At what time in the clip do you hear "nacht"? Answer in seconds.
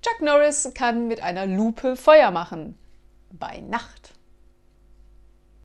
3.60-4.17